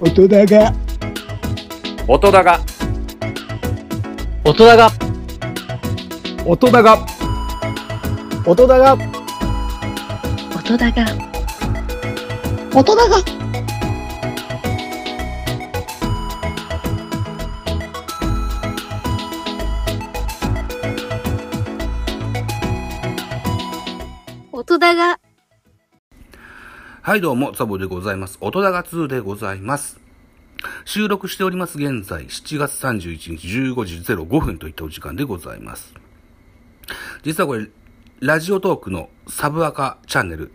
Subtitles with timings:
[0.00, 0.74] 音だが。
[2.08, 2.60] 音だが。
[4.44, 4.90] 音だが。
[6.44, 6.98] 音だが。
[8.44, 8.96] 音だが。
[10.56, 11.34] 音だが。
[12.74, 13.43] 音だが
[27.06, 28.38] はいどうも、ザボでございます。
[28.40, 30.00] 音だが2でございます。
[30.86, 35.92] 収録しております現在、7月31日15時05分といったお時間でございます。
[37.22, 37.68] 実はこれ、
[38.20, 40.50] ラジオトークのサブアカチャンネル、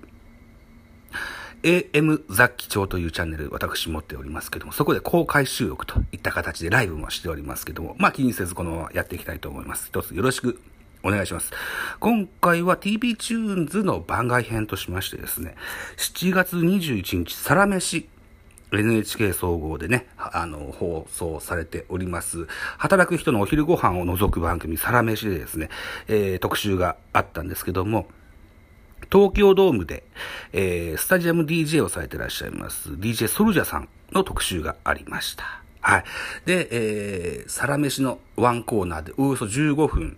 [1.62, 9.90] AM 雑記帳というチャンネル、私持っておりますけども、そこで公開収録といった形でライブもしておりますけども、まあ気にせずこのままやっていきたいと思います。
[9.90, 10.60] 一つよろしく
[11.04, 11.52] お願いします。
[12.00, 15.56] 今回は TB チューンズの番外編としましてですね、
[15.98, 18.10] 7月21日、サラメシ
[18.72, 22.48] NHK 総合でね、あの、放送されております。
[22.78, 25.70] 働く人のお昼ご飯を除く番組、サラメシでですね、
[26.08, 28.08] えー特集があったんですけども、
[29.12, 30.04] 東京ドームで、
[30.54, 35.64] えースタジアム DJ をされてらっしゃいます、DJ ソルジャさんの特集がありました。
[35.82, 36.04] はい。
[36.46, 40.18] で、えー、サラメシのワンコーナーでおよそ15分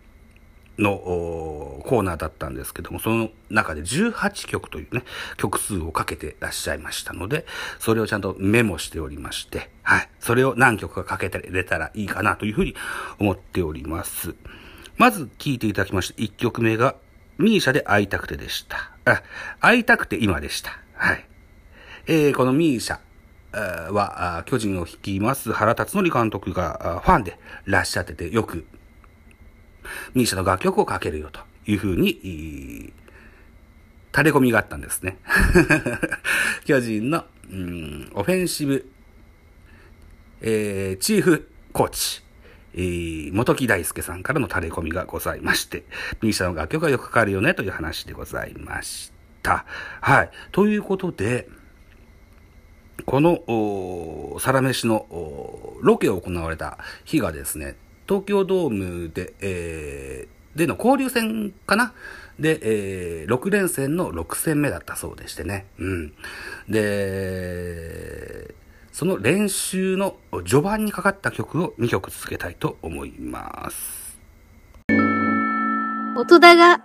[0.82, 5.04] のーコーナーだったんですけども、その中で18曲というね、
[5.38, 7.46] 曲数をかけてらっしゃいましたので、
[7.80, 10.10] それをちゃんとメモしておりまして、はい。
[10.20, 12.76] それを何曲かかけてれたらいいかなというふうに
[13.20, 14.36] 思っております。
[14.98, 16.95] まず聴いていただきまして、1曲目が、
[17.38, 18.92] ミーシャで会いたくてでした。
[19.06, 19.23] あ、
[19.60, 20.78] 会いたくて今でした。
[20.94, 21.26] はい。
[22.08, 23.00] えー、このミーシャ。
[23.54, 28.66] あーは、巨人を率います原辰徳監督がファンでらっしゃってて、よく
[30.14, 32.94] ミーシャの楽曲をかけるよというふうに、
[34.14, 35.17] 垂れ込みがあったんですね。
[36.66, 38.89] 巨人の、うん、オフェンシブ、
[40.42, 42.22] えー、チーフコーチ、
[42.73, 45.83] えー、元木大輔さんからの垂れ込みがございまして、
[46.21, 49.11] ミーシャの楽曲がよくかかるよねという話でございまし
[49.42, 49.66] た。
[50.02, 50.30] はい。
[50.52, 51.48] ということで、
[53.05, 55.08] この、サラメシの
[55.82, 57.76] ロケを行われた日がですね、
[58.08, 61.94] 東京ドームで、えーでの交流戦かな？
[62.38, 62.60] で、
[63.22, 65.66] えー6連戦の6戦目だったそうでしてね。
[65.80, 66.14] うん。
[66.67, 68.54] で、
[68.92, 74.20] その練習の序盤にかかった曲を2曲続けたいと思います。
[76.17, 76.84] 音だが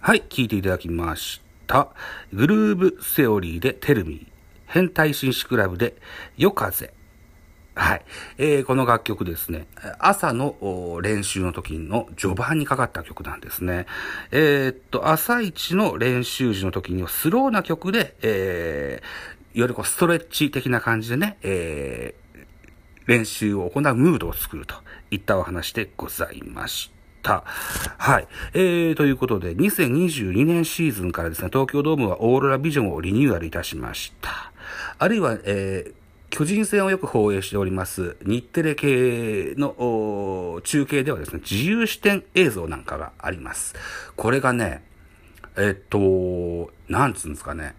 [0.00, 1.90] はい、聴いていただきました。
[2.32, 4.26] グルーブセオリーでテルミー。
[4.64, 5.96] 変態紳士クラブで
[6.38, 6.90] 夜風。
[7.74, 8.02] はい。
[8.36, 9.66] えーこの楽曲ですね、
[9.98, 13.86] 朝の練習の時の序盤にかかった曲なんですね。
[14.30, 22.22] えーっと、朝一の練習時の時にはスローな曲で、えーよりこうストレッチ的な感じでね、えー
[23.06, 24.76] 練習を行うムードを作ると
[25.10, 26.90] いったお話でございまし
[27.22, 27.42] た。
[27.98, 28.28] はい。
[28.54, 34.52] えー、ということで、2022年シーズンからですね、東京ドームはオーロラビジョンをリニューアルいたしました。
[34.98, 36.01] あるいは、えー
[36.32, 43.74] 巨人戦をよく放映しております、日テレ系の中継ではですね、自由視点映像なんかがあります。
[44.16, 44.82] これがね、
[45.56, 47.74] えっと、なんつうんですかね、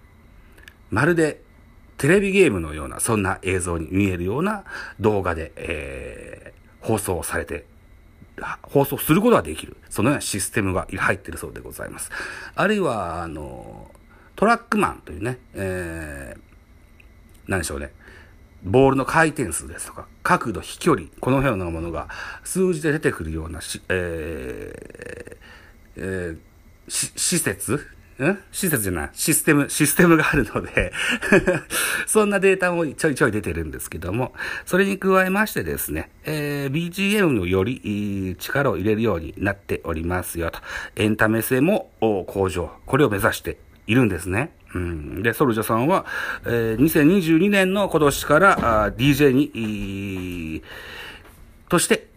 [0.92, 1.42] まるで
[1.98, 4.64] テレビゲームのような、そんな映像に見えるような
[5.00, 7.66] 動画で、えー放送されて、
[8.62, 9.78] 放送することができる。
[9.90, 12.12] そのようなシステムが入ってるそうでございます。
[12.56, 13.90] あるいは、あの、
[14.36, 17.92] トラックマンというね、えー、なんでしょうね。
[18.64, 22.08] ボールの回転数ですとか、角度、飛距離、このようなものが
[22.44, 25.38] 数字で出てくるようなし、えー
[25.98, 26.38] えー
[26.90, 27.80] し施設？
[28.22, 30.92] ん施設じゃない、システム、システムがあるので、
[32.06, 34.34] そんなデータもちょいちょい出てるんですけども、
[34.66, 40.60] それに加えましてですね、えー BGM をより力を入れるようになっておりますよと。
[40.96, 43.58] エンタメ性も向上、これを目指して
[43.88, 44.56] いるんですね。
[44.74, 46.06] うん、で、ソルジャさんは、
[46.46, 50.64] えー2022年の今年からあ DJ に、
[51.70, 52.08] として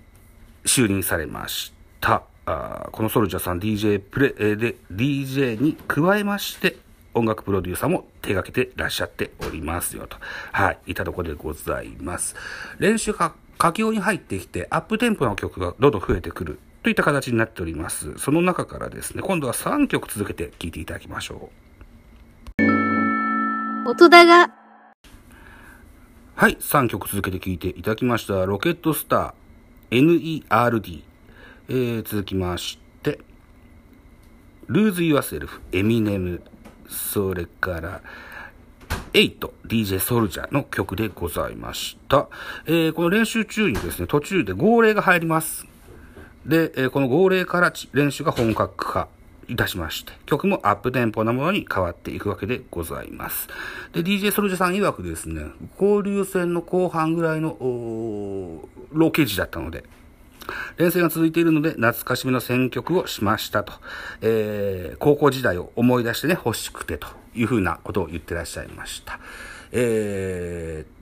[0.65, 2.23] 就任されました。
[2.49, 6.77] あこのソルジャさん DJ プレ、えーで、DJ に加えまして、
[7.15, 10.17] 音楽プロデューサーも手掛けてらっしゃっておりますよと。
[10.53, 12.37] はい、いたところでございます。
[12.79, 16.59] 練習か、佳境に入ってきて、アップテンポの曲がどんどん増えてくる。
[16.87, 18.17] といった形になっております。
[18.17, 21.51] その中からですね、今度は3曲続けて聴いていただきましょ
[22.61, 23.91] う。
[23.91, 24.55] 音だが
[26.37, 28.47] はい、3曲続けて聴いていただきました。
[28.47, 31.03] ロケットスター、NERD。
[31.69, 33.19] えー、続きまして、
[34.69, 36.41] Lose Yourself、エミネム。
[36.89, 38.01] それから、
[39.13, 42.29] 8 DJ ソルジャーの曲でございました。
[42.65, 45.67] えー、この練習中にですね、途中で号令が入ります。
[46.47, 49.09] で、えーこの号令から練習が本格化
[49.49, 53.49] いたしまして、曲もアップテンポなものに変わっていくわけでございます。
[53.93, 55.47] で、DJ ソルジャさん曰くですね、
[55.81, 57.57] 交流戦の後半ぐらいの、
[58.93, 59.85] ロケ時だったので、
[60.77, 63.73] 連戦が続いているので、懐かしみの選曲をしましたと。
[64.21, 69.19] えー、高校時代を思い出してね、欲しくてというふうなことを言ってらっしゃいました。
[69.73, 70.56] えー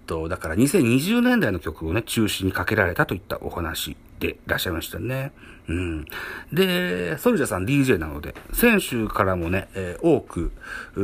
[0.07, 5.33] と、だから2020年代の曲をね、中心にかけられたといったお話でいらっしゃいましたね。
[5.69, 6.05] うん。
[6.53, 10.53] で、ソルジャさん DJ なので、選手からもね、えー多く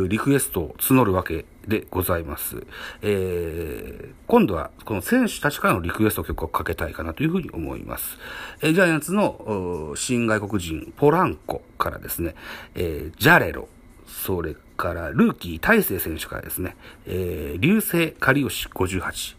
[0.09, 2.67] リクエストを募るわけでございます。
[3.03, 8.19] えー今度はこの選手たちからのリクエスト曲をかけたいかなというふうに思います。
[8.61, 12.35] えージャイアンツの新外国人ポランコからですね、
[12.75, 13.69] えジャレロ、
[14.11, 16.77] それからルーキー大勢選手からですね、
[17.07, 19.37] えー、流星カリオシ58、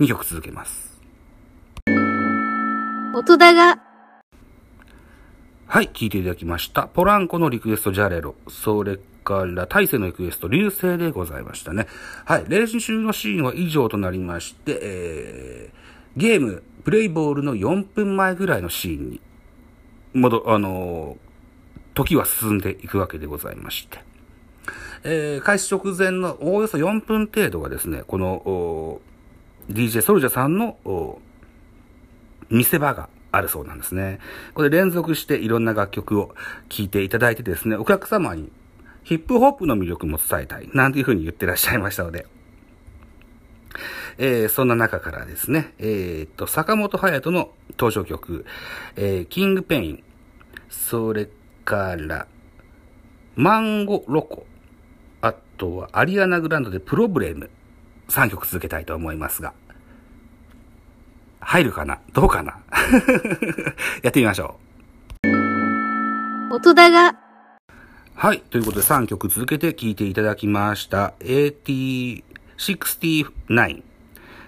[0.00, 0.98] 2曲続けます。
[3.14, 3.82] 音だが、
[5.66, 6.88] はい、聴いていただきました。
[6.88, 11.86] ポランコのリクエストジャレロ、それから大勢のリクエスト流星でございましたね。
[12.24, 19.20] はい、練習のシーンは以上となりまして、えー、ゲーム、プレイボールの4分前ぐらいのシーンに、
[20.14, 21.27] 戻、あのー
[21.98, 23.98] 時は進んでいくわけでございまして。
[25.02, 29.00] えー、開始直前のおおよそ4分程度がですね、この、
[29.68, 31.20] DJ ソルジャさんの、
[32.50, 34.20] 見せ場があるそうなんですね。
[34.54, 36.34] これ連続していろんな楽曲を
[36.68, 38.52] 聴いていただいてですね、お客様に
[39.02, 42.26] ヒップホップの魅力も伝えたい、なんていうふうに言ってらっしゃいましたので、
[44.18, 48.44] えーそんな中からですね、えーっと、坂本隼人の登場曲、
[48.96, 50.02] えーキングペイン、
[50.70, 51.28] それ
[51.68, 52.26] から、
[53.36, 54.46] マンゴロコ、
[55.20, 57.50] あとはアリアナグランドでプロブレム、
[58.08, 59.52] 3曲続けたいと思いますが、
[61.40, 62.00] 入るかな？
[62.14, 62.58] どうかな？
[64.02, 64.58] やってみましょ
[65.24, 65.28] う。
[66.54, 67.18] 音だが、
[68.14, 68.40] はい。
[68.40, 71.12] ということで3曲続けて聴いていただきました。
[71.20, 73.82] AT69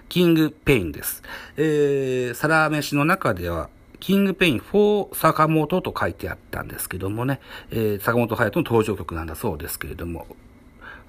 [0.09, 1.21] Kingpin です。
[1.55, 3.69] えー、サラメシの中では、
[4.01, 7.39] Kingpin 4坂本と書いてあったんですけどもね、
[7.69, 10.27] えー、坂本隼人の登場曲なんだそうですけれども、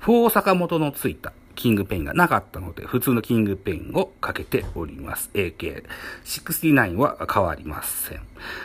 [0.02, 5.30] 4坂本のついた Kingpin がなかったので、普通の Kingpin をかけております。
[5.34, 8.20] AK69 は変わりません。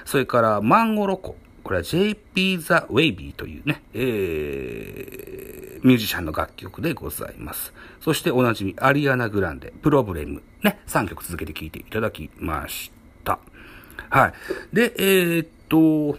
[0.05, 1.35] それから、 Mango Loco。
[1.63, 7.73] これは JP The Wavy というね、えー、ミュージシャンの楽曲でございます。
[8.01, 12.91] そしておなじみ、アリアナ・グランデ、プロブレム、ね、3曲続けて聴いていただきまし
[13.23, 13.39] た。
[14.09, 14.75] はい。
[14.75, 16.17] で、えー、っと、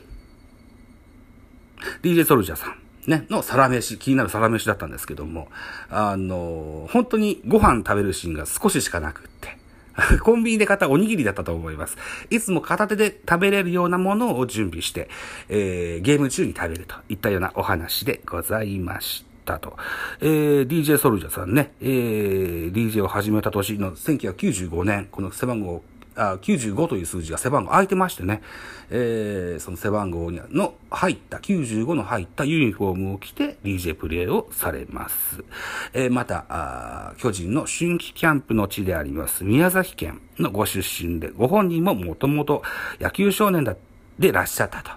[2.02, 2.78] DJ ソルジャーさん。
[3.08, 5.48] ね、のサラメシ、気になるサラメシだったんですけども、
[5.88, 9.56] あの、本当にご飯食べるシーンが少ししかなくって、
[10.20, 11.96] コンビニで買ったおにぎりだったと思います。
[12.30, 15.08] いつも片手で食べれるようなものを準備して、
[15.48, 19.76] えー、ゲーム中に食べるといったようなお話でございましたと。
[20.20, 25.82] えー、DJ ソルジャーさんね、えー、DJ を始めた年の1995年、この背番号
[26.18, 28.42] あ95という数字が背番号空いてましてね、
[28.90, 35.44] えー、その背番号の入った、95の入ったユニフォームを着て DJ プレイをされます。
[35.92, 42.62] えー、また、巨人の春季キャンプの地であります宮崎県のご出身で、ご本人ももともと
[43.00, 43.76] 野球少年だ
[44.18, 44.90] でいらっしゃったと。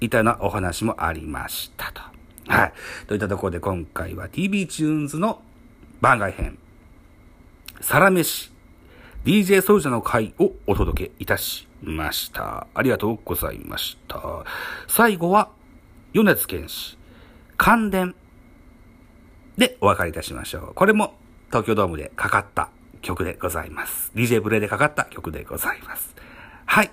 [0.00, 2.02] いたようなお話もありましたと。
[2.48, 2.72] はい。
[3.06, 5.40] といったところで今回は TB チューンズの
[6.00, 6.58] 番外編、
[7.80, 8.52] サラメシ
[9.26, 12.68] DJ ソルジャーの回をお届けいたしました。
[12.72, 14.44] ありがとうございました。
[14.86, 15.50] 最後は、
[16.12, 16.96] 米津玄師、
[17.56, 18.14] 関電
[19.58, 20.74] でお別れいたしましょう。
[20.74, 21.14] これも
[21.48, 22.68] 東京ドームでかかった
[23.02, 24.12] 曲でございます。
[24.14, 26.14] DJ プレイでかかった曲でございます。
[26.64, 26.92] はい。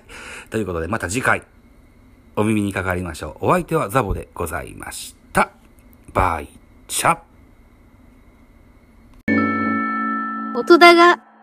[0.50, 1.44] ということでまた次回、
[2.34, 3.46] お耳にかかりましょう。
[3.46, 5.52] お相手はザボでございました。
[6.12, 6.48] バイ
[6.88, 7.16] チャ
[10.56, 11.33] 音だが、